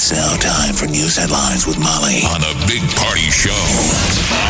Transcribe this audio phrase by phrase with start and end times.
[0.00, 3.50] It's now time for news headlines with Molly on a big party show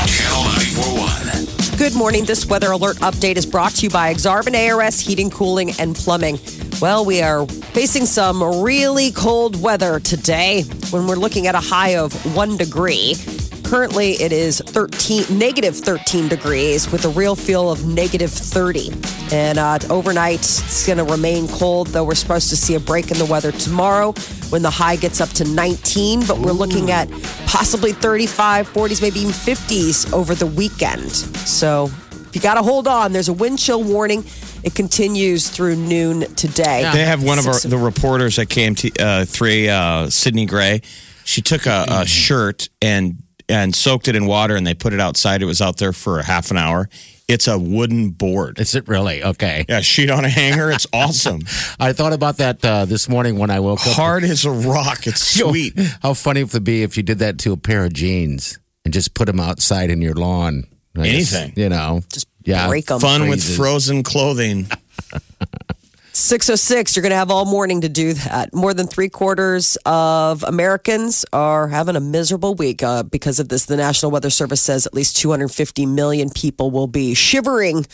[0.05, 1.79] Channel 941.
[1.79, 2.27] Good morning.
[2.27, 6.38] This weather alert update is brought to you by Exarban ARS Heating, Cooling, and Plumbing.
[6.83, 11.96] Well, we are facing some really cold weather today when we're looking at a high
[11.96, 13.15] of one degree.
[13.69, 18.91] Currently, it is 13, negative 13 degrees with a real feel of negative 30.
[19.31, 23.11] And uh, overnight, it's going to remain cold, though we're supposed to see a break
[23.11, 24.13] in the weather tomorrow
[24.49, 26.25] when the high gets up to 19.
[26.27, 27.11] But we're looking at
[27.47, 31.10] possibly 35, 40s, maybe even 50s over the weekend.
[31.10, 34.25] So if you got to hold on, there's a wind chill warning.
[34.65, 36.88] It continues through noon today.
[36.91, 40.80] They have one of our the reporters at KMT uh, three, uh, Sydney Gray.
[41.25, 45.01] She took a, a shirt and and soaked it in water, and they put it
[45.01, 45.43] outside.
[45.43, 46.88] It was out there for a half an hour.
[47.29, 48.59] It's a wooden board.
[48.59, 49.23] Is it really?
[49.23, 49.65] Okay.
[49.68, 50.71] Yeah, sheet on a hanger.
[50.71, 51.43] It's awesome.
[51.79, 53.93] I thought about that uh, this morning when I woke up.
[53.93, 55.07] Hard as a rock.
[55.07, 55.74] It's Yo, sweet.
[56.02, 58.95] How funny it would be if you did that to a pair of jeans and
[58.95, 60.65] just put them outside in your lawn.
[60.96, 61.63] I guess, Anything.
[61.63, 62.01] you know.
[62.10, 62.66] Just yeah.
[62.66, 62.99] break 'em.
[62.99, 64.66] Fun with frozen clothing.
[66.19, 68.53] 606, you're going to have all morning to do that.
[68.53, 73.66] More than three quarters of Americans are having a miserable week uh, because of this.
[73.66, 77.87] The National Weather Service says at least 250 million people will be shivering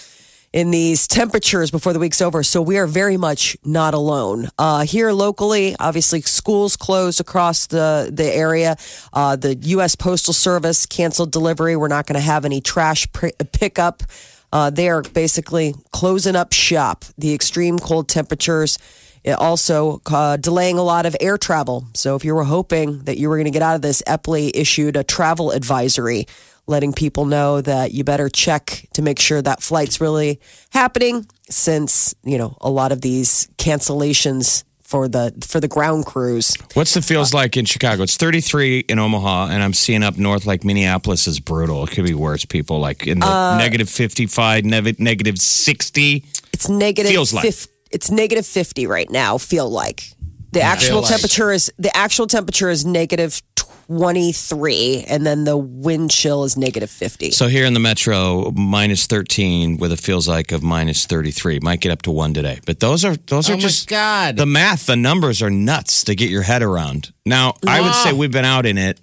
[0.54, 2.42] in these temperatures before the week's over.
[2.42, 4.48] So we are very much not alone.
[4.56, 8.76] Uh, here locally, obviously, schools closed across the, the area.
[9.12, 9.96] Uh, the U.S.
[9.96, 11.76] Postal Service canceled delivery.
[11.76, 14.04] We're not going to have any trash pr- pickup.
[14.54, 17.04] Uh, they are basically closing up shop.
[17.18, 18.78] The extreme cold temperatures
[19.26, 21.88] also uh, delaying a lot of air travel.
[21.94, 24.52] So if you were hoping that you were going to get out of this, Eppley
[24.54, 26.26] issued a travel advisory
[26.66, 30.40] letting people know that you better check to make sure that flight's really
[30.70, 36.56] happening since, you know, a lot of these cancellations for the for the ground crews.
[36.74, 38.04] What's the feels like in Chicago?
[38.04, 41.82] It's 33 in Omaha, and I'm seeing up north like Minneapolis is brutal.
[41.82, 42.44] It could be worse.
[42.44, 46.22] People like in the Uh, negative 55, nev- negative 60.
[46.52, 47.44] It's negative Feels like.
[47.44, 50.04] fif- it's negative 50 right now, feel like.
[50.52, 51.10] The actual like.
[51.10, 53.42] temperature is the actual temperature is negative
[53.86, 57.30] 23 and then the wind chill is negative 50.
[57.30, 61.60] So here in the metro, minus 13 with a feels like of minus 33.
[61.60, 62.60] Might get up to one today.
[62.66, 64.36] But those are those are Oh my just God.
[64.36, 64.86] the math.
[64.86, 67.12] The numbers are nuts to get your head around.
[67.26, 68.98] Now, I would say we've been out in it.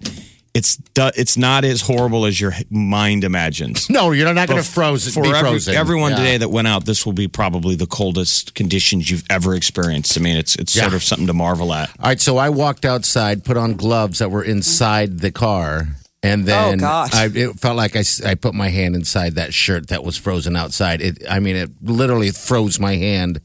[0.54, 3.88] It's it's not as horrible as your mind imagines.
[3.90, 5.74] No, you're not going to froze for be every- frozen.
[5.74, 6.16] everyone Yeah.
[6.18, 10.18] today that went out, this will be probably the coldest conditions you've ever experienced.
[10.18, 11.88] I mean, it's it's sort of something to marvel at.
[11.98, 15.88] All right, so I walked outside, put on gloves that were inside the car,
[16.22, 17.14] and oh, then gosh.
[17.14, 20.54] I, it felt like I, I put my hand inside that shirt that was frozen
[20.54, 21.00] outside.
[21.00, 23.40] It, I mean, it literally froze my hand.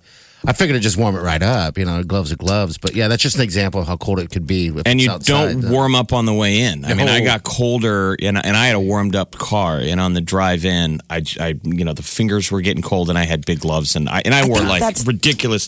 [0.48, 1.78] I figured it'd just warm it right up.
[1.78, 2.78] You know, gloves are gloves.
[2.78, 4.68] But yeah, that's just an example of how cold it could be.
[4.68, 5.62] If and it's you outside.
[5.62, 6.86] don't warm up on the way in.
[6.86, 10.14] I mean, I got colder, and, and I had a warmed up car, and on
[10.14, 13.46] the drive in, I, I, you know, the fingers were getting cold, and I had
[13.46, 15.68] big gloves, and I and I, wore like that's- ridiculous.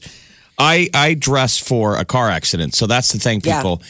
[0.57, 3.57] I I dressed for a car accident, so that's the thing, Yeah.
[3.57, 3.81] people.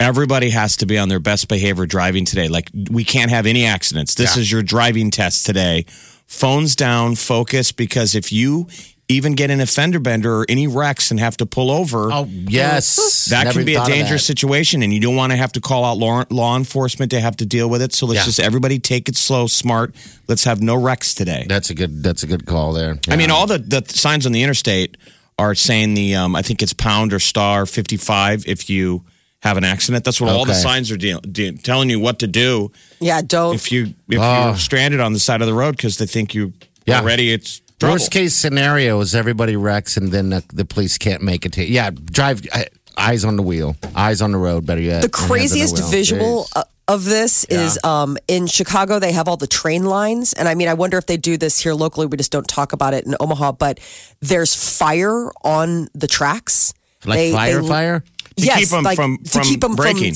[0.00, 2.48] Everybody has to be on their best behavior driving today.
[2.48, 4.14] Like we can't have any accidents.
[4.14, 4.42] This Yeah.
[4.42, 5.86] is your driving test today.
[6.26, 8.66] Phones down, focus, because if you
[9.08, 12.26] even get an a fender bender or any wrecks and have to pull over, Oh
[12.30, 15.60] yes, that Never can be a dangerous situation, and you don't want to have to
[15.60, 17.92] call out law, law enforcement to have to deal with it.
[17.92, 18.24] So let's Yeah.
[18.24, 19.94] just everybody take it slow, smart.
[20.26, 21.44] Let's have no wrecks today.
[21.48, 22.02] That's a good.
[22.02, 22.98] That's a good call there.
[23.08, 24.96] I mean, all the, the signs on the interstate
[25.38, 29.04] are saying the um, I think it's pound or star fifty five if you
[29.42, 30.04] have an accident.
[30.04, 33.54] That's what all the signs are deal de- telling you what to do yeah, don't
[33.54, 34.46] if you if Oh.
[34.46, 36.54] you're stranded on the side of the road because they think you
[36.86, 37.00] Yeah.
[37.00, 37.94] already it's trouble.
[37.94, 41.52] Worst case scenario is everybody wrecks and then the, the police can't make it.
[41.54, 42.64] To, yeah, drive uh,
[42.96, 44.66] eyes on the wheel, eyes on the road.
[44.66, 45.90] Better yet, the and hands on craziest wheel.
[45.90, 46.52] visual Jeez.
[46.60, 48.98] uh, of this is um, in Chicago.
[48.98, 51.58] They have all the train lines, and I mean, I wonder if they do this
[51.60, 52.06] here locally.
[52.06, 53.80] We just don't talk about it in Omaha, but
[54.20, 56.74] there's fire on the tracks.
[57.06, 58.00] like They- fire, they- fire.
[58.36, 60.14] To yes, keep 'em like, from- to from keep 'em breaking.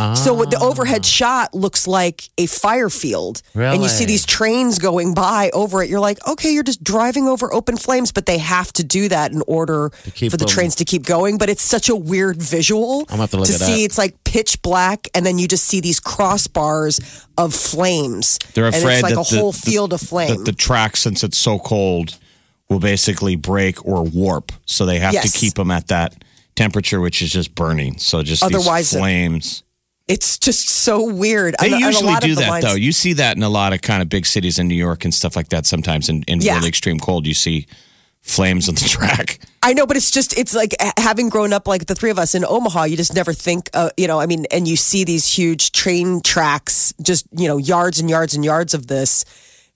[0.00, 1.06] To So what the overhead ah.
[1.06, 5.90] shot looks like a fire field, and you see these trains going by over it.
[5.90, 9.32] You're like, okay, you're just driving over open flames, but they have to do that
[9.32, 11.38] in order for the them- trains to keep going.
[11.38, 13.72] But it's such a weird visual I'm have to look it see.
[13.72, 13.78] up.
[13.80, 18.38] It's like pitch black, and then you just see these crossbars of flames.
[18.54, 20.36] They're and afraid it's like that a the- whole field of flame.
[20.36, 22.16] that the track, since it's so cold,
[22.68, 24.52] will basically break or warp.
[24.66, 25.32] So they have Yes.
[25.32, 26.14] to keep them at that
[26.54, 27.98] temperature, which is just burning.
[27.98, 29.62] So just Otherwise, these flames.
[30.10, 31.54] It's just so weird.
[31.60, 32.74] They And- and a usually lot do the that lines- though.
[32.74, 35.14] You see that in a lot of kind of big cities in New York and
[35.14, 35.66] stuff like that.
[35.66, 36.56] Sometimes in, in Yeah.
[36.56, 37.66] really extreme cold, you see
[38.22, 39.40] flames on the track.
[39.62, 42.34] I know, but it's just it's like having grown up like the three of us
[42.34, 42.84] in Omaha.
[42.84, 44.18] You just never think, uh, you know.
[44.20, 48.34] I mean, and you see these huge train tracks, just you know, yards and yards
[48.34, 49.24] and yards of this,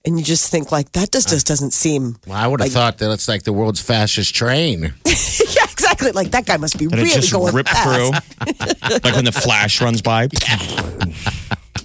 [0.03, 2.17] and you just think like that just just doesn't seem.
[2.27, 4.93] Well, I would have thought that it's like the world's fastest train.
[5.05, 6.11] yeah, exactly.
[6.11, 7.83] Like that guy must be And really it just going ripped fast.
[7.85, 10.27] through, like when the flash runs by.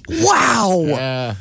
[0.09, 0.83] Wow.
[0.87, 1.35] Yeah.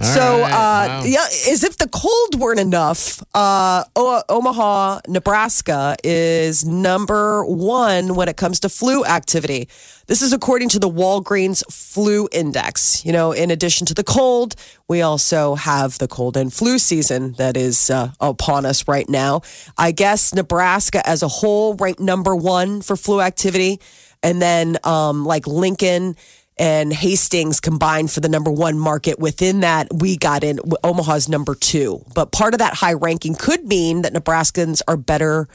[0.00, 1.02] So, right, uh, wow.
[1.04, 8.28] yeah, as if the cold weren't enough, uh, o- Omaha, Nebraska is number one when
[8.28, 9.68] it comes to flu activity.
[10.08, 13.04] This is according to the Walgreens Flu Index.
[13.04, 14.54] You know, in addition to the cold,
[14.88, 19.42] we also have the cold and flu season that is uh, upon us right now.
[19.76, 23.80] I guess Nebraska as a whole ranked number one for flu activity.
[24.22, 26.16] And then, um, like Lincoln,
[26.58, 29.18] and Hastings combined for the number one market.
[29.20, 32.02] Within that, we got in Omaha's number two.
[32.14, 35.48] But part of that high ranking could mean that Nebraskans are better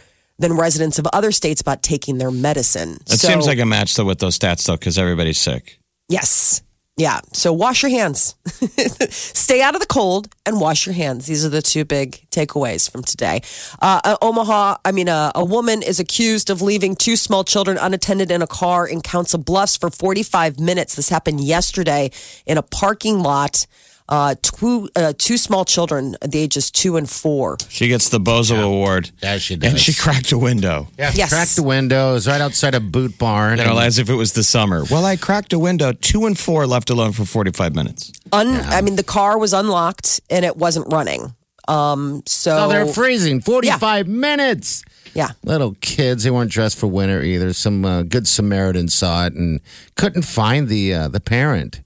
[0.43, 2.99] than residents of other states about taking their medicine.
[3.09, 5.79] It So- seems like a match though with those stats though, because everybody's sick.
[6.09, 6.61] Yes.
[6.95, 7.21] Yeah.
[7.31, 8.35] So wash your hands.
[9.09, 11.25] Stay out of the cold and wash your hands.
[11.25, 13.41] These are the two big takeaways from today.
[13.81, 17.77] Uh, uh, Omaha, I mean, uh, a woman is accused of leaving two small children
[17.79, 20.93] unattended in a car in Council Bluffs for 45 minutes.
[20.95, 22.11] This happened yesterday
[22.45, 23.65] in a parking lot.
[24.09, 27.57] Uh, two, uh, two small children, the ages two and four.
[27.69, 29.11] She gets the Bozo Award.
[29.23, 29.71] Yeah, she does.
[29.71, 30.87] And she cracked a window.
[30.99, 31.29] Yeah, Yes.
[31.29, 33.59] cracked the windows right outside a boot barn.
[33.59, 34.83] You know, and- as if it was the summer.
[34.91, 38.11] Well, I cracked a window, two and four left alone for 45 minutes.
[38.33, 41.33] Un- I mean, the car was unlocked and it wasn't running.
[41.69, 43.39] Um, so oh, they're freezing.
[43.39, 44.83] 45 minutes.
[45.13, 45.29] yeah.
[45.45, 47.53] Little kids, they weren't dressed for winter either.
[47.53, 49.61] Some uh, good Samaritan saw it and
[49.95, 51.79] couldn't find the uh, the parent.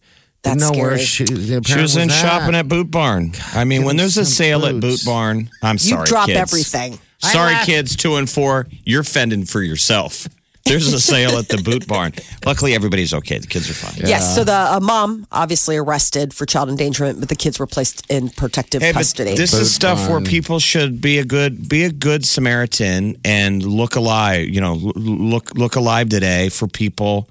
[0.50, 2.14] Didn't That's know where she, the She parent was in at.
[2.14, 3.34] shopping at Boot Barn.
[3.54, 5.04] I mean, when there's a some sale at Boot.
[5.06, 6.40] Barn, Barn, I'm You sorry, drop kids.
[6.40, 7.00] everything.
[7.24, 8.68] I Sorry, laugh- kids, two and four.
[8.86, 10.28] You're fending for yourself.
[10.66, 12.12] There's a sale at the Boot Barn.
[12.46, 13.38] Luckily, everybody's okay.
[13.38, 14.06] The kids are fine.
[14.06, 14.36] Yes.
[14.36, 18.28] So the uh, mom obviously arrested for child endangerment, but the kids were placed in
[18.30, 19.36] protective Hey, but custody.
[19.36, 23.64] this Boot is stuff where people should be a good be a good Samaritan and
[23.64, 24.50] look alive.
[24.50, 27.30] You know, l- look look alive today for people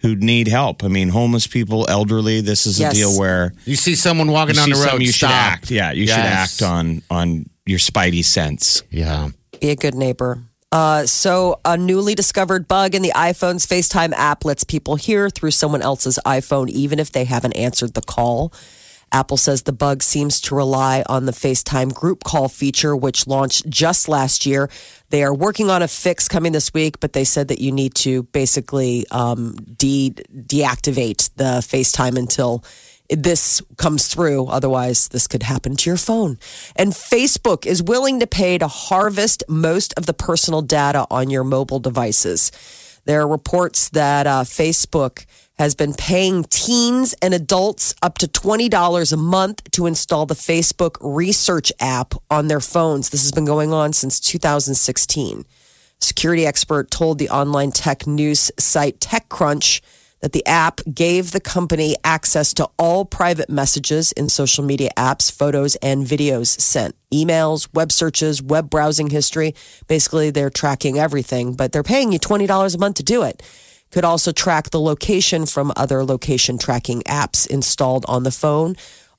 [0.00, 0.84] who need help.
[0.84, 2.40] I mean, homeless people, elderly.
[2.40, 2.92] This is Yes.
[2.92, 5.70] a deal where You see someone walking down the road, something, you should act.
[5.70, 8.82] Yeah, you should act on on your spidey sense.
[8.90, 9.28] Yeah.
[9.60, 10.42] Be a good neighbor.
[10.72, 15.52] Uh, so, a newly discovered bug in the iPhone's FaceTime app lets people hear through
[15.52, 18.52] someone else's iPhone, even if they haven't answered the call.
[19.12, 23.68] Apple says the bug seems to rely on the FaceTime group call feature, which launched
[23.68, 24.68] just last year.
[25.10, 27.94] They are working on a fix coming this week, but they said that you need
[27.96, 32.64] to basically um, de- deactivate the FaceTime until
[33.08, 34.46] this comes through.
[34.46, 36.38] Otherwise, this could happen to your phone.
[36.74, 41.44] And Facebook is willing to pay to harvest most of the personal data on your
[41.44, 42.50] mobile devices.
[43.04, 45.26] There are reports that uh, Facebook
[45.58, 50.96] has been paying teens and adults up to $20 a month to install the Facebook
[51.00, 53.10] Research app on their phones.
[53.10, 55.44] This has been going on since 2016.
[55.98, 59.80] Security expert told the online tech news site TechCrunch
[60.20, 65.30] that the app gave the company access to all private messages in social media apps,
[65.30, 69.54] photos, and videos sent, emails, web searches, web browsing history.
[69.88, 73.42] Basically, they're tracking everything, but they're paying you $20 a month to do it.
[73.92, 78.76] Could also track the location from other location tracking apps installed on the phone,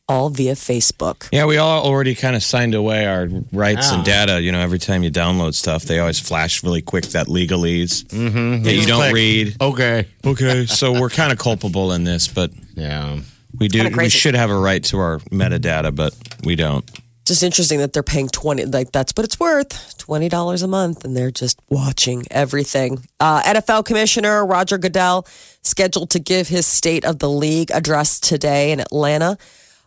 [0.10, 1.28] all via Facebook.
[1.32, 4.04] Yeah, we all already kind of signed away our rights and Ah.
[4.04, 4.42] data.
[4.42, 8.64] You know, every time you download stuff, they always flash really quick that legalese mm-hmm.
[8.64, 9.14] that you don't Click.
[9.14, 9.56] read.
[9.62, 10.06] Okay.
[10.26, 13.20] Okay, so we're kind of culpable in this, but Yeah.
[13.58, 13.90] we do.
[13.98, 16.86] We should have a right to our metadata, but we don't.
[17.28, 21.16] Just interesting that they're paying 20 like that's what it's worth $20 a month and
[21.16, 23.04] they're just watching everything.
[23.20, 25.26] Uh, nfl commissioner roger goodell
[25.62, 29.38] scheduled to give his state of the league address today in atlanta.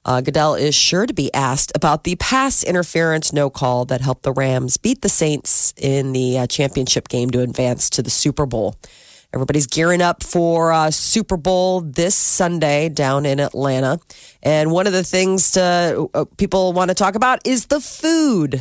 [0.05, 4.23] Uh, goodell is sure to be asked about the pass interference no call that helped
[4.23, 8.47] the rams beat the saints in the uh, championship game to advance to the super
[8.47, 8.77] bowl
[9.33, 14.01] Everybody's gearing up for uh, Super Bowl this Sunday down in Atlanta.
[14.43, 18.61] And one of the things to, uh, people want to talk about is the food.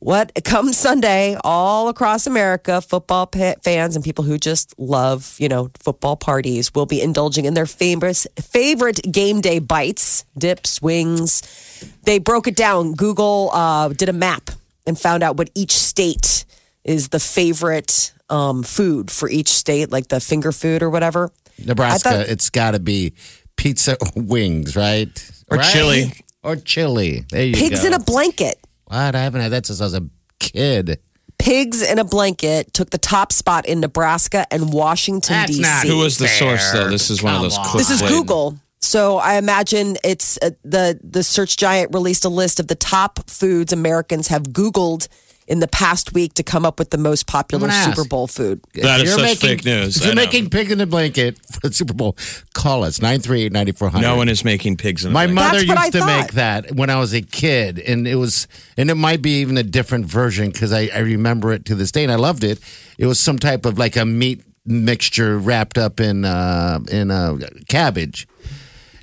[0.00, 3.30] What comes Sunday all across America, football
[3.62, 7.66] fans and people who just love, you know, football parties will be indulging in their
[7.66, 11.86] famous favorite game day bites, dips, wings.
[12.02, 12.94] They broke it down.
[12.94, 14.50] Google uh, did a map
[14.88, 16.44] and found out what each state
[16.82, 21.30] is the favorite um, food for each state, like the finger food or whatever.
[21.64, 23.12] Nebraska, I thought- it's got to be
[23.56, 25.08] pizza wings, right?
[25.50, 25.72] Or Right?
[25.72, 26.12] chili.
[26.42, 27.24] Or chili.
[27.30, 27.88] There you Pigs go.
[27.88, 28.58] in a blanket.
[28.86, 29.14] What?
[29.14, 30.06] I haven't had that since I was a
[30.38, 30.98] kid.
[31.38, 35.60] Pigs in a blanket took the top spot in Nebraska and Washington D.C.
[35.60, 36.36] not Who was the Fair.
[36.58, 36.88] source though?
[36.90, 37.56] This is one of those.
[37.56, 37.76] Come on.
[37.78, 38.02] This is.
[38.02, 38.58] Google.
[38.82, 43.28] So I imagine it's uh, the the search giant released a list of the top
[43.28, 45.08] foods Americans have Googled
[45.50, 48.04] in the past week to come up with the most popular Super.
[48.04, 48.60] Bowl food.
[48.74, 49.96] That If is you're such fake news.
[49.96, 50.22] If I you're know.
[50.22, 52.16] making pig in the blanket for the Super Bowl,
[52.54, 54.00] call us 938 9400.
[54.06, 55.34] No one is making pigs in a My blanket.
[55.34, 56.20] mother That's what I used to thought.
[56.22, 59.58] make that when I was a kid, and it was, and it might be even
[59.58, 62.60] a different version because I, I remember it to this day, and I loved it.
[62.96, 67.36] It was some type of like a meat mixture wrapped up in uh, in uh,
[67.68, 68.28] cabbage,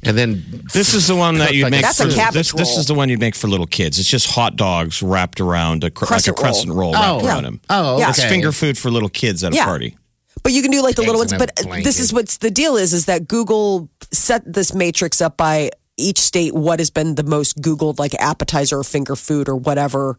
[0.07, 1.79] and then This is the one that you like make.
[1.81, 3.99] a That's a for, cabbage this, this is the one you make for little kids.
[3.99, 6.93] It's just hot dogs wrapped around a cr- Crescent like a crescent roll, roll.
[6.93, 7.27] wrapped Oh.
[7.27, 7.61] around them.
[7.69, 8.09] Oh, Yeah.
[8.09, 9.65] It's finger food for little kids at a Yeah.
[9.65, 9.97] party.
[10.43, 11.33] But you can do like the little ones.
[11.33, 11.83] But blanket.
[11.83, 16.19] this is what's the deal is is that Google set this matrix up by each
[16.19, 20.17] state what has been the most Googled like appetizer or finger food or whatever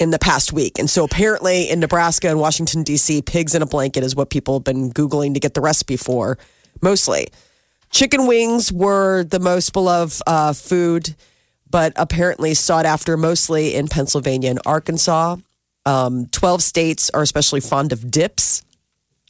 [0.00, 0.76] in the past week.
[0.78, 4.54] And so apparently in Nebraska and Washington D.C., pigs in a blanket is what people
[4.54, 6.36] have been googling to get the recipe for
[6.82, 7.28] mostly.
[7.90, 11.14] Chicken wings were the most beloved uh, food,
[11.70, 15.36] but apparently sought after mostly in Pennsylvania and Arkansas.
[15.86, 18.62] Um, 12 states are especially fond of dips,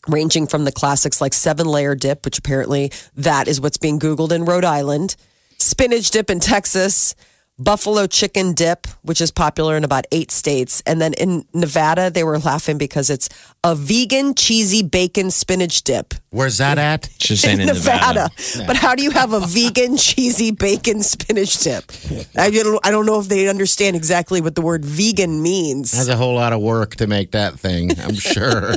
[0.09, 4.33] ranging from the classics like seven layer dip, which apparently that is what's being Googled
[4.33, 5.15] in Rhode Island,
[5.59, 7.15] spinach dip in Texas,
[7.59, 10.83] buffalo chicken dip, which is popular in about eight states.
[10.87, 13.29] And then in Nevada, they were laughing because it's
[13.65, 17.09] a vegan cheesy bacon spinach dip where's that at?
[17.19, 18.29] Just saying in in Nevada.
[18.39, 18.67] Nevada.
[18.67, 21.91] But how do you have a vegan cheesy bacon spinach dip?
[22.37, 25.93] I don't, I don't know if they understand exactly what the word vegan means.
[25.93, 27.99] Has a whole lot of work to make that thing.
[28.01, 28.75] I'm sure.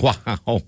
[0.00, 0.62] wow.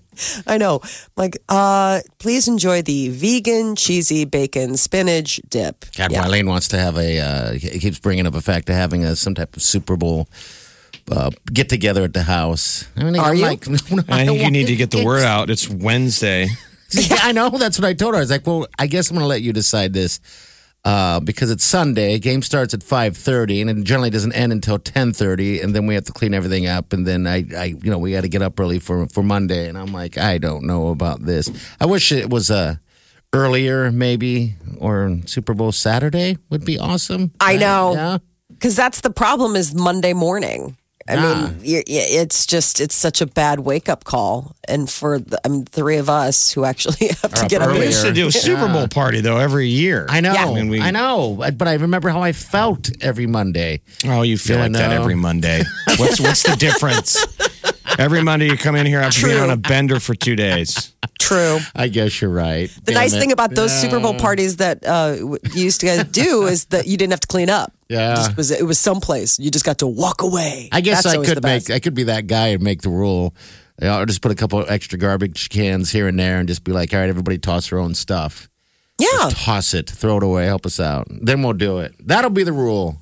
[0.45, 0.81] I know.
[1.15, 5.85] Like, uh, please enjoy the vegan cheesy bacon spinach dip.
[5.95, 6.25] God, Yeah.
[6.25, 7.19] Marlene wants to have a.
[7.19, 10.27] Uh, he keeps bringing up a fact of having a some type of Super Bowl
[11.11, 12.87] uh, get together at the house.
[12.95, 13.43] I mean, Are I'm you?
[13.43, 15.49] Like, no, I think you need to get the word out.
[15.49, 16.47] It's Wednesday.
[16.91, 17.51] Yeah, I know.
[17.51, 18.17] That's what I told her.
[18.17, 20.19] I was like, well, I guess I'm going to let you decide this
[20.83, 22.17] uh, because it's Sunday.
[22.17, 26.05] Game starts at 5.30 and it generally doesn't end until 10.30 and then we have
[26.05, 28.59] to clean everything up and then I, I you know, we got to get up
[28.59, 29.69] early for, for Monday.
[29.69, 31.51] And I'm like, I don't know about this.
[31.79, 32.77] I wish it was uh,
[33.33, 37.31] earlier maybe or Super Bowl Saturday would be awesome.
[37.39, 37.93] I know.
[37.93, 38.17] Yeah.
[38.49, 40.75] Because that's the problem is Monday morning.
[41.09, 44.55] I mean, y- y- it's just, it's such a bad wake up call.
[44.67, 47.69] And for the, I mean, three of us who actually have to up get up
[47.69, 47.79] earlier.
[47.81, 50.05] We used to do a Super Bowl party though every year.
[50.09, 50.33] I know.
[50.33, 51.35] I mean, we- I know.
[51.55, 53.81] But I remember how I felt every Monday.
[54.05, 55.63] Oh, you feel Yeah, like that every Monday.
[55.97, 57.17] What's what's the difference?
[57.97, 59.43] Every Monday you come in here after being True.
[59.45, 60.93] on a bender for two days.
[61.19, 61.59] True.
[61.75, 62.69] I guess you're right.
[62.85, 66.45] The nice thing about those Super Bowl parties that uh, you used to guys do
[66.47, 67.73] is that you didn't have to clean up.
[67.89, 68.13] Yeah.
[68.13, 69.39] It, just was, it was someplace.
[69.39, 70.69] You just got to walk away.
[70.71, 73.33] I guess That's I could make I could be that guy and make the rule.
[73.81, 76.63] You know, I'll just put a couple extra garbage cans here and there and just
[76.63, 78.47] be like, all right, everybody toss their own stuff.
[78.99, 79.29] Yeah.
[79.31, 81.07] Toss it, throw it away, help us out.
[81.09, 81.95] Then we'll do it.
[82.05, 82.97] That'll be the rule.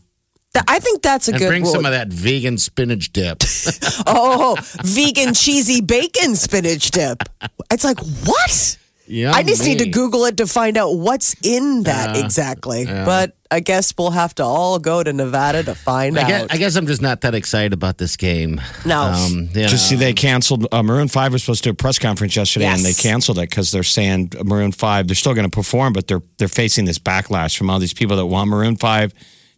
[0.67, 1.71] I think that's a And good bring rule.
[1.71, 3.43] some of that vegan spinach dip.
[4.09, 7.23] Oh, vegan cheesy bacon spinach dip.
[7.71, 8.77] It's like, what?
[9.09, 12.85] I just need to Google it to find out what's in that exactly.
[12.85, 16.27] But I guess we'll have to all go to Nevada to find I out.
[16.27, 18.59] guess, I guess I'm just not that excited about this game.
[18.85, 19.01] No.
[19.03, 20.67] Um, you Just see, they canceled.
[20.71, 23.49] Uh, Maroon Five was supposed to do a press conference yesterday, and they canceled it
[23.49, 25.07] because they're saying Maroon Five.
[25.07, 28.17] They're still going to perform, but they're they're facing this backlash from all these people
[28.17, 29.13] that want Maroon Five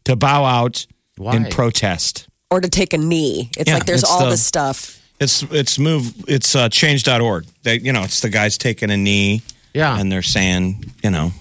[0.06, 0.86] to bow out
[1.18, 1.36] Why?
[1.36, 2.28] in protest.
[2.52, 3.50] or to take a knee.
[3.58, 4.99] It's Yeah, like there's it's all the- this stuff.
[5.20, 6.14] It's it's move.
[6.28, 7.46] It's uh, change.org.
[7.64, 9.42] They you know it's the guys taking a knee.
[9.74, 10.00] Yeah.
[10.00, 11.32] and they're saying you know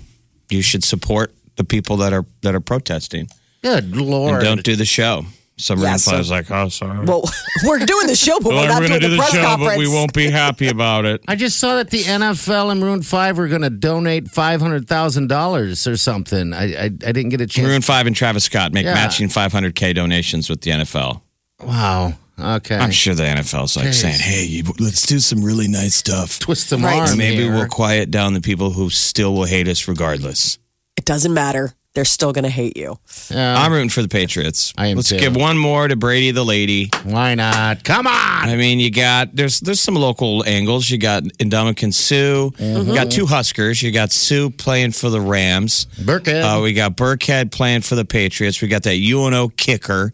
[0.50, 3.28] you should support the people that are that are protesting
[3.62, 4.34] Good Lord.
[4.34, 5.24] and don't do the show.
[5.56, 7.04] Some Maroon Yeah, so- Five's like, oh sorry.
[7.04, 7.24] Well,
[7.64, 9.42] we're doing the show, but Well, we're not gonna doing do the the press show,
[9.42, 9.72] conference.
[9.72, 11.22] but we won't be happy about it.
[11.28, 15.96] I just saw that the NFL and Maroon 5 are going to donate $500,000 or
[15.96, 16.52] something.
[16.52, 17.66] I, I, I didn't get a chance.
[17.66, 18.94] Maroon Five and Travis Scott make Yeah.
[18.94, 21.22] matching 500k donations with the NFL.
[21.62, 22.14] Wow.
[22.38, 22.76] Okay.
[22.76, 23.94] I'm sure the NFL's like Jeez.
[23.94, 26.38] saying, "Hey, you, let's do some really nice stuff.
[26.38, 27.08] Twist them Right.
[27.08, 27.52] arm Maybe here.
[27.52, 30.58] we'll quiet down the people who still will hate us regardless."
[30.96, 31.74] It doesn't matter.
[31.98, 32.96] They're still going to hate you.
[33.28, 34.72] Yeah, I'm rooting for the Patriots.
[34.78, 35.18] I am Let's too.
[35.18, 36.90] give one more to Brady the lady.
[37.02, 37.82] why not?
[37.82, 38.12] Come on.
[38.48, 40.88] I mean, you got there's there's some local angles.
[40.88, 42.50] You got Ndamukong Suh.
[42.64, 43.82] You got two Huskers.
[43.82, 45.86] You got Suh playing for the Rams.
[45.96, 46.44] Burkhead.
[46.44, 48.62] Uh, we got Burkhead playing for the Patriots.
[48.62, 50.12] We got that UNO kicker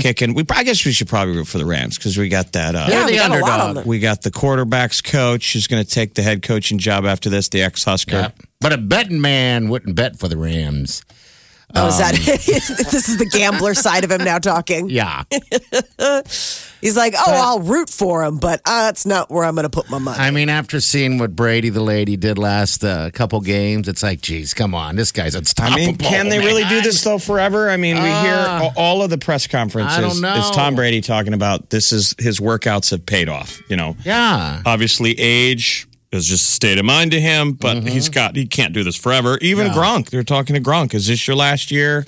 [0.00, 0.32] kicking.
[0.32, 2.74] We I guess we should probably root for the Rams because we got that.
[2.74, 3.76] Uh, Yeah, the we got underdog.
[3.76, 3.84] on.
[3.84, 7.50] We got the quarterbacks coach who's going to take the head coaching job after this,
[7.50, 8.16] the ex Husker.
[8.16, 8.30] Yeah.
[8.58, 11.04] But a betting man wouldn't bet for the Rams.
[11.74, 12.14] Oh, is that
[12.90, 14.88] this is the gambler side of him now talking.
[14.96, 15.24] Yeah.
[16.82, 19.70] He's like, oh, I'll root for him, but uh, that's not where I'm going to
[19.70, 20.18] put my money.
[20.18, 24.20] I mean, after seeing what Brady the lady did last uh, couple games, it's like,
[24.20, 25.78] geez, come on, this guy's unstoppable.
[25.80, 26.10] I unstoppable.
[26.10, 26.46] mean, can they man.
[26.46, 27.70] really do this though forever?
[27.70, 30.34] I mean, we hear all of the press conferences I don't know.
[30.36, 33.60] is Tom Brady talking about this is his workouts have paid off.
[33.68, 34.62] You know, Yeah.
[34.66, 38.72] obviously age is just a state of mind to him, but he's got he can't
[38.72, 39.38] do this forever.
[39.40, 40.94] Even Gronk, they're talking to Gronk.
[40.94, 42.04] Is this your last year?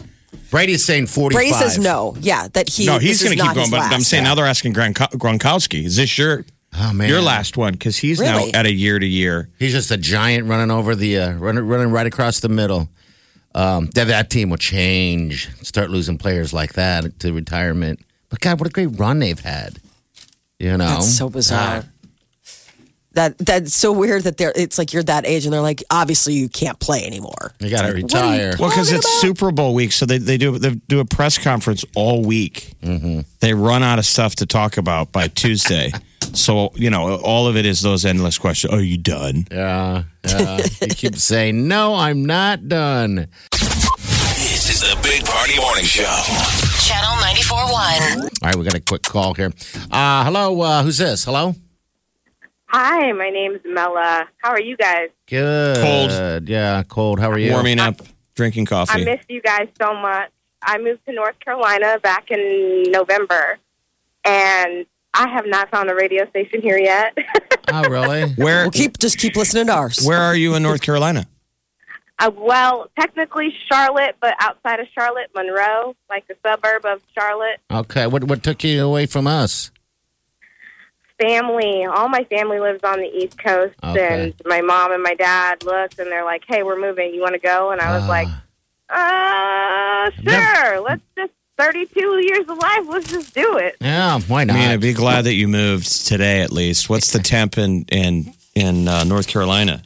[0.50, 1.36] Brady's saying 45.
[1.38, 2.14] Brady says no.
[2.20, 2.86] Yeah, that he.
[2.86, 3.60] no, he's going to keep going.
[3.64, 4.08] his But I'm last.
[4.08, 6.44] saying now they're asking Gronk- Gronkowski, is this your
[6.78, 7.08] Oh, man.
[7.08, 7.72] your last one?
[7.72, 8.52] Because he's Really?
[8.52, 9.48] now at a year to year.
[9.58, 12.90] He's just a giant running over the, uh, running, running right across the middle.
[13.54, 18.00] Um, that, that team will change, start losing players like that to retirement.
[18.28, 19.78] But God, what a great run they've had.
[20.58, 20.86] You know?
[20.88, 21.80] That's so bizarre.
[21.80, 21.88] God.
[23.12, 24.52] That that's so weird that they're.
[24.54, 27.52] It's like you're that age, and they're like, obviously you can't play anymore.
[27.58, 28.54] You got to What are you- retire.
[28.58, 31.38] Well, because it's about- Super Bowl week, so they, they do they do a press
[31.38, 32.74] conference all week.
[32.82, 33.20] Mm-hmm.
[33.40, 35.90] They run out of stuff to talk about by Tuesday.
[36.34, 38.72] so you know, all of it is those endless questions.
[38.74, 39.46] Are you done?
[39.50, 40.58] Yeah, yeah.
[40.80, 46.02] he keeps saying, "No, I'm not done." This is the Big Party Morning Show.
[46.82, 47.72] Channel 94.1.
[47.72, 49.52] All right, we got a quick call here.
[49.90, 51.24] Uh, hello, uh, who's this?
[51.24, 51.54] Hello.
[52.70, 54.28] Hi, my name's Mella.
[54.42, 55.08] How are you guys?
[55.26, 55.76] Good.
[55.78, 56.48] Cold.
[56.48, 57.18] Yeah, cold.
[57.18, 57.52] How are you?
[57.52, 58.00] Warming up,
[58.34, 58.90] drinking coffee.
[58.90, 59.04] I coffee.
[59.04, 60.30] missed you guys so much.
[60.62, 63.58] I moved to North Carolina back in November,
[64.24, 64.84] and
[65.14, 67.16] I have not found a radio station here yet.
[67.70, 68.30] Oh, really?
[68.36, 70.00] where Well, keep just keep listening to ours.
[70.02, 71.26] where are you in North Carolina?
[72.18, 77.60] uh, well, technically Charlotte, but outside of Charlotte, Monroe, like the suburb of Charlotte.
[77.70, 78.06] Okay.
[78.06, 79.70] What what took you away from us?
[81.20, 84.24] Family, all my family lives on the East Coast, Okay.
[84.24, 87.12] and my mom and my dad looked, and they're like, "Hey, we're moving.
[87.12, 88.08] You want to go?" And I was Ah.
[88.08, 88.28] like,
[88.88, 90.80] "Uh, sure.
[90.80, 92.84] Let's just 32 years of life.
[92.88, 94.54] Let's just do it." Yeah, why not?
[94.54, 94.62] I not?
[94.62, 96.88] mean, I'd be glad that you moved today at least.
[96.88, 99.82] What's the temp in in in uh, North Carolina?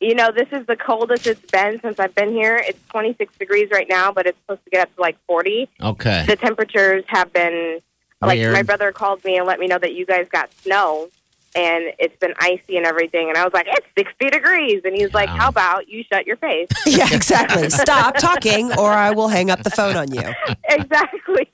[0.00, 2.56] You know, this is the coldest it's been since I've been here.
[2.68, 5.68] It's 26 degrees right now, but it's supposed to get up to like 40.
[5.82, 6.24] okay.
[6.26, 7.80] The temperatures have been
[8.22, 8.52] like Weird.
[8.52, 11.10] my brother called me and let me know that you guys got snow
[11.56, 13.28] and it's been icy and everything.
[13.28, 14.82] And I was like, it's 60 degrees.
[14.84, 16.68] And he's like, how about you shut your face?
[16.86, 17.70] yeah, exactly.
[17.70, 20.22] Stop talking, or I will hang up the phone on you.
[20.68, 21.48] exactly.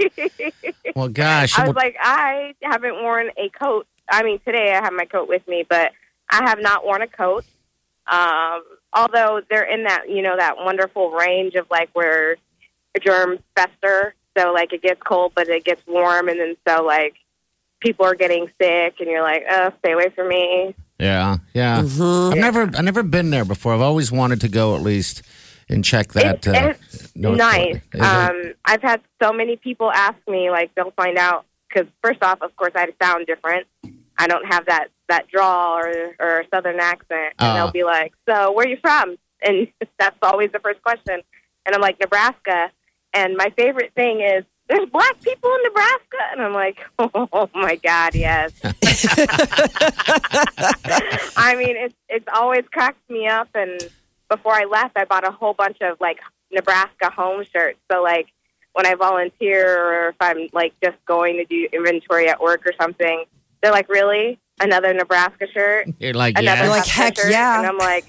[0.97, 1.57] Well, gosh.
[1.57, 3.87] I was like, I haven't worn a coat.
[4.11, 5.93] I mean, today I have my coat with me, but
[6.29, 7.45] I have not worn a coat.
[8.11, 12.37] Um, although they're in that, you know, that wonderful range of like where
[13.01, 14.15] germs fester.
[14.37, 17.15] So like it gets cold, but it gets warm, and then so like
[17.81, 20.75] people are getting sick, and you're like, oh, stay away from me.
[20.99, 21.83] yeah, yeah.
[21.83, 22.33] Mm-hmm.
[22.33, 23.75] I've never I've never been there before.
[23.75, 25.23] I've always wanted to go at least
[25.69, 26.37] and check that.
[26.37, 27.35] It's, uh, it's nice.
[27.39, 27.69] Carolina.
[27.71, 28.01] Is it?
[28.01, 32.43] Um, I've had so many people ask me, like, they'll find out because first off,
[32.43, 33.67] of course, I sound different.
[34.19, 37.55] I don't have that that drawl or or southern accent, and Ah.
[37.55, 39.69] they'll be like, "So, where are you from?" And
[39.99, 41.21] that's always the first question.
[41.67, 42.71] And I'm like, Nebraska.
[43.15, 47.77] And my favorite thing is, there's black people in Nebraska, and I'm like, oh my
[47.77, 48.53] god, yes.
[51.37, 53.49] I mean, it's it's always cracked me up.
[53.55, 53.81] And
[54.31, 56.21] before I left, I bought a whole bunch of like
[56.51, 57.79] Nebraska home shirts.
[57.91, 58.29] So like
[58.73, 62.73] when I volunteer or if I'm like just going to do inventory at work or
[62.81, 63.25] something,
[63.63, 66.71] they're like, really another Nebraska shirt, You're like, another yeah.
[66.71, 67.31] Like, heck shirt?
[67.31, 67.59] yeah.
[67.59, 68.07] And I'm like,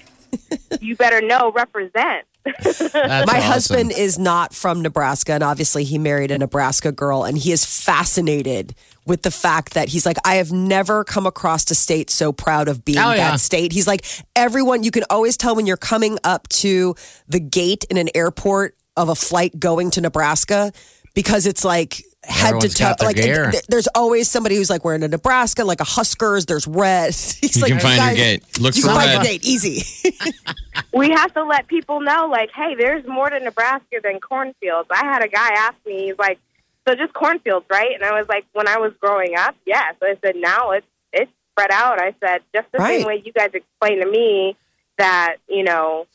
[0.80, 2.26] you better know, represent.
[2.46, 3.40] My awesome.
[3.40, 7.64] husband is not from Nebraska, and obviously he married a Nebraska girl, and he is
[7.64, 8.74] fascinated
[9.06, 12.68] with the fact that he's like, I have never come across a state so proud
[12.68, 13.30] of being Oh, yeah.
[13.32, 13.72] that state.
[13.72, 14.04] He's like,
[14.34, 16.94] everyone, you can always tell when you're coming up to
[17.28, 20.72] the gate in an airport of a flight going to Nebraska
[21.14, 22.88] because it's like head Everyone's to toe.
[22.90, 23.50] got their Like, gear.
[23.50, 26.46] th- there's always somebody who's like wearing a Nebraska, like a Huskers.
[26.46, 27.08] There's red.
[27.14, 28.60] He's You like, can find your guys, gate.
[28.60, 29.14] Look You for can find red.
[29.14, 30.10] your gate easy.
[30.92, 34.88] we have to let people know, like, hey, there's more to Nebraska than cornfields.
[34.90, 36.38] I had a guy ask me, he's like,
[36.86, 37.92] So just cornfields, right?
[37.94, 39.90] And I was like, when I was growing up, yeah.
[40.00, 42.00] So I said, now it's it's spread out.
[42.00, 42.98] I said, just the Right.
[42.98, 44.56] same way you guys explained to me
[44.98, 46.06] that, you know,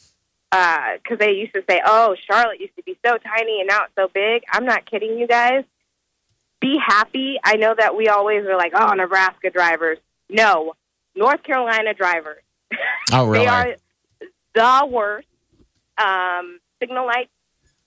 [0.52, 3.84] uh, because they used to say, oh, Charlotte used to be so tiny and now
[3.86, 4.44] it's so big.
[4.52, 5.64] I'm not kidding you guys.
[6.62, 7.40] Be happy.
[7.44, 9.98] I know that we always are like, oh, Nebraska drivers.
[10.30, 10.74] No,
[11.16, 12.42] North Carolina drivers.
[13.12, 13.46] Oh, really?
[13.46, 13.76] They are
[14.54, 15.28] the worst.
[15.98, 17.30] Um, signal lights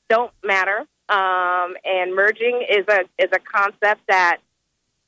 [0.08, 4.38] don't matter, um, and merging is a is a concept that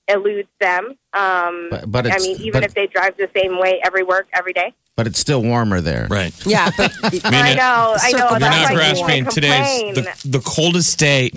[0.08, 0.96] eludes them.
[1.12, 4.26] Um, But- but I mean, even but- if they drive the same way every work
[4.32, 4.72] every day.
[4.96, 6.06] but it's still warmer there.
[6.08, 6.32] Right.
[6.46, 6.92] Yeah, but
[7.24, 8.18] I know, I know.
[8.18, 9.18] Circle You're That's not why grasping.
[9.24, 11.32] people Today's the, the coldest day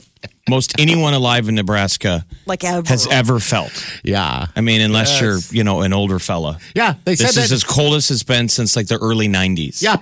[0.49, 2.87] most anyone alive in Nebraska like ever.
[2.87, 3.71] has ever felt.
[4.03, 4.47] Yeah.
[4.55, 5.21] I mean, unless Yes.
[5.21, 6.59] you're, you know, an older fella.
[6.75, 6.95] Yeah.
[7.05, 7.43] They said This that.
[7.45, 9.81] is as cold as it's been since like the early 90s.
[9.81, 9.97] yeah.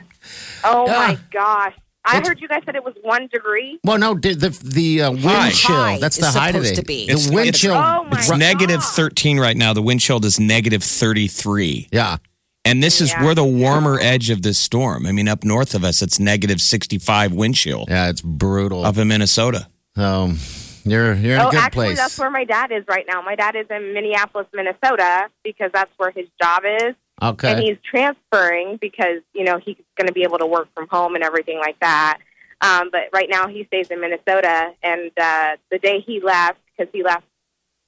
[0.63, 0.93] oh Yeah.
[0.93, 1.73] my gosh!
[2.07, 3.79] I It's- heard you guys said it was one degree.
[3.83, 5.49] Well, no, the the, the uh, wind High.
[5.51, 5.75] chill.
[5.75, 6.81] High That's the high supposed today.
[6.81, 7.05] to be.
[7.07, 7.73] The It's- wind it's- chill.
[7.73, 8.39] Oh, my It's God.
[8.39, 9.73] negative 13 right now.
[9.73, 11.87] The wind chill is negative 33.
[11.91, 12.17] Yeah.
[12.63, 13.23] And this is Yeah.
[13.23, 15.05] we're the warmer edge of this storm.
[15.05, 18.83] I mean, up north of us, it's negative 65 wind chill Yeah, it's brutal.
[18.85, 19.67] up in Minnesota.
[19.95, 20.37] Um,
[20.83, 21.97] you're you're in oh, a good actually, place.
[21.97, 23.21] that's where my dad is right now.
[23.21, 26.95] My dad is in Minneapolis, Minnesota, because that's where his job is.
[27.21, 27.51] Okay.
[27.51, 31.15] And he's transferring because you know he's going to be able to work from home
[31.15, 32.19] and everything like that.
[32.61, 36.91] Um, but right now he stays in Minnesota, and uh, the day he left, because
[36.93, 37.25] he left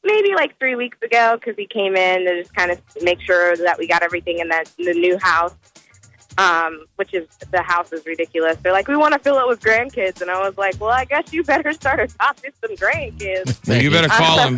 [0.03, 3.55] maybe like three weeks ago, because he came in to just kind of make sure
[3.57, 5.55] that we got everything in that in the new house.
[6.39, 8.57] Um, which is the house is ridiculous.
[8.61, 11.03] They're like, we want to fill it with grandkids, and I was like, well, I
[11.03, 13.67] guess you better start adopting some grandkids.
[13.67, 14.57] Well, you better call him.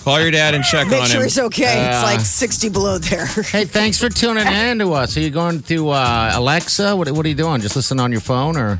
[0.00, 1.24] call your dad and check Make on sure him.
[1.24, 1.88] he's okay.
[1.88, 3.24] it's Uh, like 60 below there.
[3.24, 5.16] Hey, thanks for tuning in to us.
[5.16, 6.94] Are you going to uh, Alexa?
[6.94, 7.62] What, what are you doing?
[7.62, 8.72] Just listen on your phone or?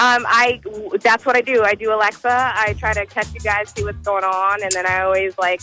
[0.00, 0.60] Um, I
[1.02, 1.64] that's what I do.
[1.64, 2.28] I do Alexa.
[2.30, 5.60] I try to catch you guys, see what's going on, and then I always like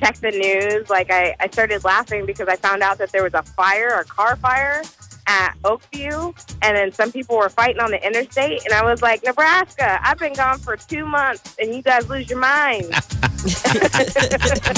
[0.00, 0.88] check the news.
[0.90, 4.04] Like I, I started laughing because I found out that there was a fire, a
[4.04, 4.82] car fire
[5.26, 9.22] at Oakview, and then some people were fighting on the interstate, and I was like,
[9.24, 12.86] Nebraska, I've been gone for two months, and you guys lose your mind.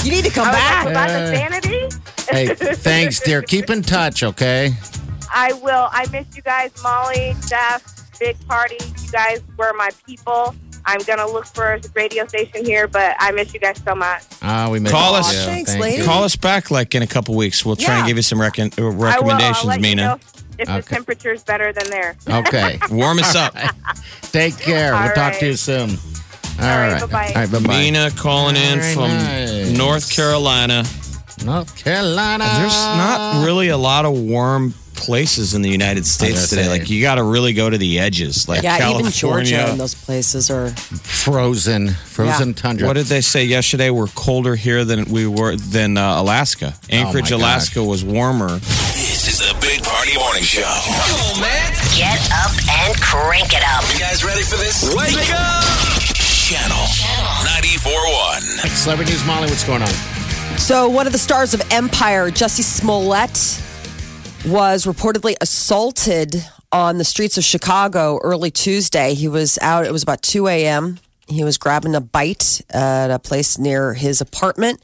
[0.04, 0.84] You need to come I was back.
[0.84, 1.84] like, was that insanity?
[2.30, 3.42] Uh, hey, thanks, dear.
[3.42, 4.72] Keep in touch, okay?
[5.32, 5.88] I will.
[5.90, 7.82] I miss you guys, Molly, Jeff,
[8.18, 8.76] Big Party.
[9.02, 10.54] You guys were my people.
[10.86, 14.22] I'm gonna look for a radio station here, but I miss you guys so much.
[14.42, 15.20] Uh, we made Call it.
[15.20, 15.34] us.
[15.34, 15.98] Yeah, Thanks, thank lady.
[15.98, 16.04] you.
[16.04, 17.64] Call us back like in a couple weeks.
[17.64, 18.08] We'll try and Yeah.
[18.08, 18.92] give you some recon- uh, I will.
[18.92, 20.02] recommendations, I'll let Mina.
[20.02, 20.18] You know
[20.58, 20.94] if the Okay.
[20.94, 22.16] temperature's better than there.
[22.28, 22.78] Okay.
[22.90, 23.54] Warm us up.
[24.32, 24.94] Take care.
[24.94, 25.90] All we'll talk to you soon.
[26.60, 27.00] All right, right.
[27.00, 27.26] bye-bye.
[27.28, 27.50] All right.
[27.52, 27.68] Bye bye.
[27.78, 29.70] Mina calling in Very from nice.
[29.70, 30.84] North Carolina.
[31.44, 32.44] North Carolina.
[32.58, 36.64] There's not really a lot of warm places in the United States today.
[36.64, 36.68] say.
[36.68, 39.00] Like you got to really go to the edges, like yeah, California.
[39.08, 40.70] even Georgia and those places are.
[40.70, 42.54] frozen, frozen Yeah.
[42.54, 42.86] tundra.
[42.86, 43.90] What did they say yesterday?
[43.90, 46.74] We're colder here than we were than uh, Alaska.
[46.90, 48.58] Anchorage, Oh Alaska was warmer.
[48.92, 50.62] This is the Big Party Morning Show.
[50.62, 51.72] Come on, man.
[51.96, 52.52] Get up
[52.84, 53.82] and crank it up.
[53.92, 54.84] You guys ready for this?
[54.94, 55.64] Wake up!
[56.14, 56.84] Channel
[57.46, 58.68] 94.1.
[58.76, 59.88] Celebrity News Molly, what's going on?
[60.58, 63.30] So, one of the stars of Empire, Jussie Smollett,
[64.46, 66.36] was reportedly assaulted
[66.72, 69.14] on the streets of Chicago early Tuesday.
[69.14, 70.98] He was out, it was about 2 a.m.
[71.28, 74.80] He was grabbing a bite at a place near his apartment.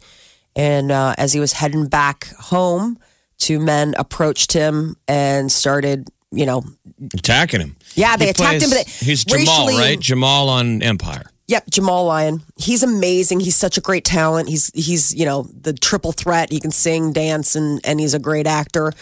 [0.55, 2.99] And uh, as he was heading back home,
[3.39, 6.65] two men approached him and started, you know,
[7.13, 7.77] Attacking him.
[7.95, 10.01] Yeah, they He attacked him, plays- but he's Jamal, right?
[10.01, 11.31] Jamal on Empire.
[11.49, 12.43] Yep, Jamal Lyon.
[12.57, 13.41] He's amazing.
[13.41, 14.49] He's such a great talent.
[14.49, 16.51] He's he's you know the triple threat.
[16.51, 18.93] He can sing, dance, and and he's a great actor.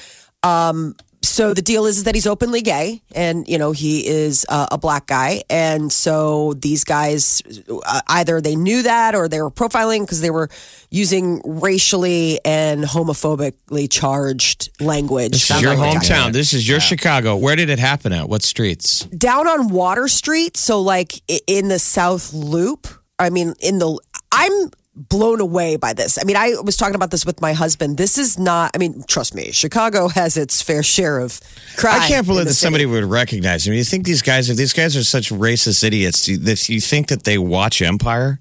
[0.44, 4.66] Um, so the deal is that he's openly gay, and you know he is uh,
[4.70, 7.42] a black guy, and so these guys
[7.86, 10.50] uh, either they knew that or they were profiling because they were
[10.90, 15.32] using racially and homophobically charged language.
[15.32, 16.32] This is your like hometown.
[16.32, 17.36] This is your Chicago.
[17.36, 18.28] Where did it happen at?
[18.28, 19.04] What streets?
[19.06, 22.86] down on Water Street, so like in the South Loop.
[23.18, 23.98] I mean, in the
[24.30, 26.18] I'm blown away by this.
[26.18, 27.98] I mean, I was talking about this with my husband.
[27.98, 28.70] This is not.
[28.74, 31.40] I mean, trust me, Chicago has its fair share of
[31.76, 32.00] crime.
[32.00, 32.66] I can't believe that city.
[32.66, 33.74] somebody would recognize him.
[33.74, 36.28] You think these guys are these guys are such racist idiots?
[36.28, 38.40] You, that you think that they watch Empire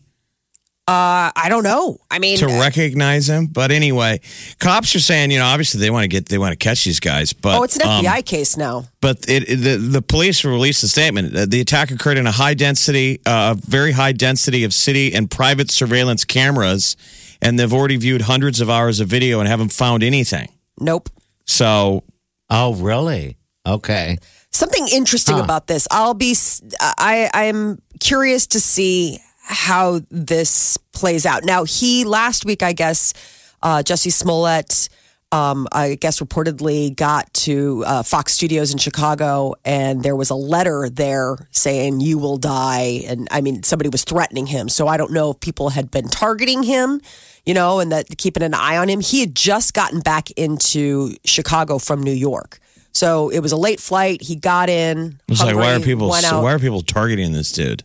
[0.85, 1.97] Uh, I don't know.
[2.11, 3.45] I mean, to recognize him?
[3.47, 4.19] But anyway,
[4.59, 6.99] cops are saying you know obviously they want to get they want to catch these
[6.99, 7.31] guys.
[7.31, 8.83] But oh, it's an um, FBI case now.
[8.99, 11.33] But it, it- the the police released a statement.
[11.35, 15.31] Uh, The attack occurred in a high density, uh, very high density of city and
[15.31, 16.97] private surveillance cameras,
[17.41, 20.49] and they've already viewed hundreds of hours of video and haven't found anything.
[20.79, 21.09] Nope.
[21.45, 22.03] So
[22.49, 23.37] Oh, really?
[23.65, 24.17] Okay.
[24.51, 25.43] Something interesting Huh.
[25.43, 25.87] about this.
[25.89, 26.35] I'll be.
[26.81, 29.19] I I am curious to see
[29.53, 31.43] how this plays out.
[31.43, 33.13] Now, he last week, I guess,
[33.61, 34.89] uh, Jussie Smollett.
[35.31, 40.35] Um, I guess reportedly got to uh, Fox Studios in Chicago, and there was a
[40.35, 44.69] letter there saying "you will die," and I mean somebody was threatening him.
[44.69, 47.01] So I don't know if people had been targeting him,
[47.47, 48.99] you know, and that keeping an eye on him.
[49.01, 52.59] He had just gotten back into Chicago from New York,
[52.91, 54.21] so it was a late flight.
[54.21, 55.19] He got in.
[55.27, 56.13] It's like, why are people?
[56.13, 57.83] So why are people targeting this dude?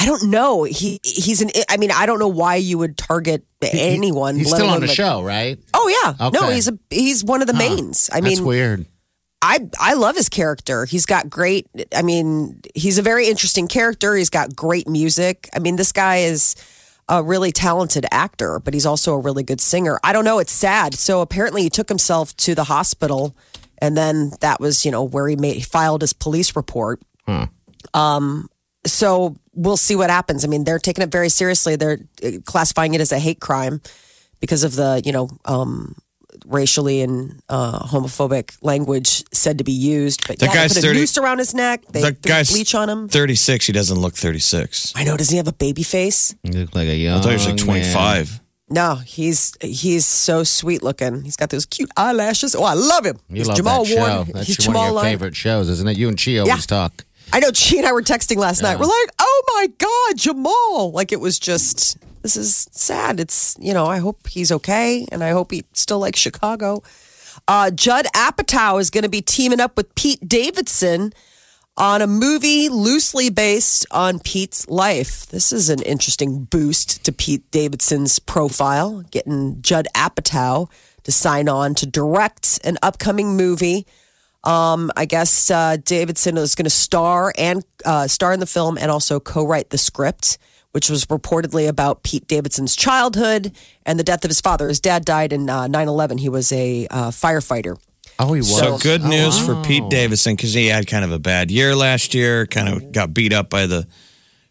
[0.00, 0.64] I don't know.
[0.64, 1.50] He he's an.
[1.68, 4.36] I mean, I don't know why you would target anyone.
[4.36, 5.58] He's still on the like- show, right?
[5.74, 8.08] Oh yeah, no, he's a he's one of the mains.
[8.10, 8.86] I That's mean, weird.
[9.42, 10.86] I I love his character.
[10.86, 11.66] He's got great.
[11.94, 14.16] I mean, he's a very interesting character.
[14.16, 15.48] He's got great music.
[15.54, 16.56] I mean, this guy is
[17.08, 19.98] a really talented actor, but he's also a really good singer.
[20.04, 20.38] I don't know.
[20.38, 20.94] It's sad.
[20.94, 23.36] So apparently, he took himself to the hospital,
[23.78, 27.00] and then that was you know where he made he filed his police report.
[27.94, 28.48] Um,
[28.86, 30.44] so we'll see what happens.
[30.44, 31.76] I mean, they're taking it very seriously.
[31.76, 33.80] They're uh, classifying it as a hate crime
[34.40, 35.94] because of the you know um,
[36.46, 40.26] racially and uh, homophobic language said to be used.
[40.26, 41.84] But The yeah, they guy's put a 30 noose around his neck.
[41.92, 43.08] They the threw guy's bleach on him.
[43.08, 43.66] 36.
[43.66, 44.92] He doesn't look 36.
[44.96, 45.16] I know.
[45.16, 46.34] Doesn't he have a baby face?
[46.42, 47.18] You look like a young.
[47.18, 47.64] I thought he was like man.
[47.66, 48.40] 25.
[48.72, 51.22] No, he's he's so sweet looking.
[51.24, 52.54] He's got those cute eyelashes.
[52.54, 53.18] Oh, I love him.
[53.28, 53.96] You he's love Jamal that show.
[53.98, 54.30] Warren.
[54.32, 55.12] That's he's one Jamal of your Lyon.
[55.12, 55.98] favorite shows, isn't it?
[55.98, 56.56] You and Chi always Yeah.
[56.58, 57.04] talk.
[57.32, 58.78] I know Chi and I were texting last night.
[58.78, 60.90] We're like, oh my God, Jamal.
[60.92, 63.20] Like it was just, this is sad.
[63.20, 66.82] It's, you know, I hope he's okay and I hope he still likes Chicago.
[67.46, 71.12] Uh, Judd Apatow is going to be teaming up with Pete Davidson
[71.76, 75.26] on a movie loosely based on Pete's life.
[75.26, 80.68] This is an interesting boost to Pete Davidson's profile, getting Judd Apatow
[81.04, 83.86] to sign on to direct an upcoming movie.
[84.44, 88.78] Um, I guess uh, Davidson is going to star and uh, star in the film
[88.78, 90.38] and also co-write the script,
[90.72, 93.52] which was reportedly about Pete Davidson's childhood
[93.84, 94.68] and the death of his father.
[94.68, 96.20] His dad died in uh, 9/11.
[96.20, 97.76] He was a uh, firefighter.
[98.18, 98.56] Oh, he was.
[98.58, 99.62] So good Oh, news for.
[99.62, 102.46] Pete Davidson because he had kind of a bad year last year.
[102.46, 103.86] Kind of got beat up by the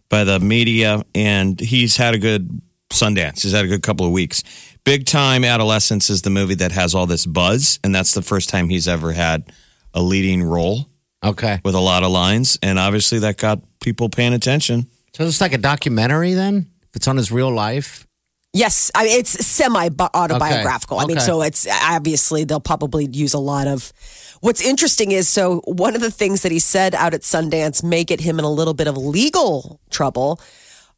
[0.10, 3.44] by the media, and he's had a good Sundance.
[3.44, 4.44] He's had a good couple of weeks.
[4.84, 8.50] Big Time Adolescence is the movie that has all this buzz, and that's the first
[8.50, 9.52] time he's ever had
[9.94, 10.88] a leading role
[11.24, 11.60] Okay.
[11.64, 14.88] with a lot of lines, and obviously that got people paying attention.
[15.16, 16.68] So it's like a documentary then?
[16.90, 18.06] If it's on his real life?
[18.54, 21.00] Yes, I mean, it's semi autobiographical.
[21.00, 21.26] I mean, Okay.
[21.26, 23.92] so it's obviously they'll probably use a lot of.
[24.42, 28.04] What's interesting is so one of the things that he said out at Sundance may
[28.04, 30.40] get him in a little bit of legal trouble.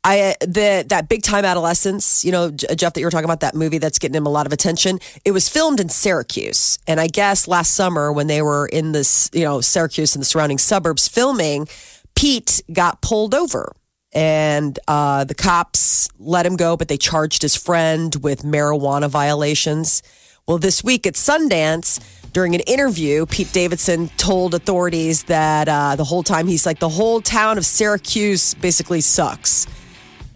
[0.04, 3.54] I the that big time adolescence, you know, Jeff, that you were talking about that
[3.54, 5.00] movie that's getting him a lot of attention.
[5.26, 9.30] It was filmed in Syracuse, and I guess last summer when they were in this,
[9.34, 11.68] you know, Syracuse and the surrounding suburbs filming,
[12.16, 13.74] Pete got pulled over
[14.14, 20.04] and uh, the cops let him go, but they charged his friend with marijuana violations.
[20.48, 22.00] Well, this week at Sundance,
[22.34, 26.90] during an interview, Pete Davidson told authorities that uh, the whole time he's like, the
[26.90, 29.68] whole town of Syracuse basically sucks.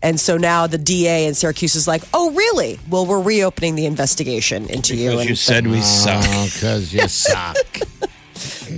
[0.05, 2.79] And so now the DA in Syracuse is like, oh, really?
[2.89, 5.17] Well, we're reopening the investigation into you.
[5.19, 6.23] And you said we suck.
[6.27, 7.57] Oh, because you suck.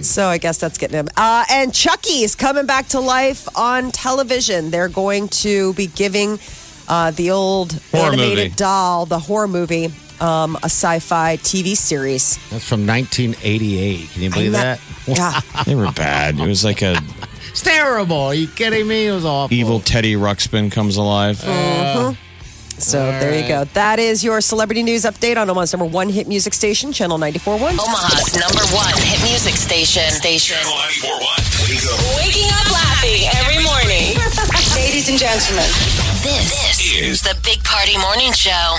[0.02, 1.10] so I guess that's getting him.
[1.18, 4.72] Uh, and Chucky is coming back to life on television.
[4.72, 6.40] They're going to be giving
[6.88, 8.56] uh, the old Horror animated movie.
[8.56, 9.90] doll, the horror movie,
[10.22, 12.38] um, a sci-fi TV series.
[12.52, 14.10] That's from 1988.
[14.12, 14.82] Can you believe not- that?
[15.08, 15.42] Yeah.
[15.66, 16.40] They were bad.
[16.40, 16.96] It was like a
[17.58, 18.22] It's terrible.
[18.30, 19.08] Are you kidding me?
[19.08, 19.52] It was awful.
[19.52, 21.44] evil Teddy Ruxpin comes alive.
[21.44, 22.14] Uh-huh.
[22.78, 23.64] So there you go.
[23.74, 27.82] That is your celebrity news update on Omaha's number one hit music station, Channel 94.1.
[27.82, 30.06] Omaha's number one hit music station.
[30.12, 30.56] Station.
[30.62, 31.66] Channel 94.1.
[31.66, 31.98] Way to go.
[32.22, 34.14] Waking up laughing every morning.
[34.78, 35.66] Ladies and gentlemen.
[36.22, 38.78] This, is the Big Party Morning Show.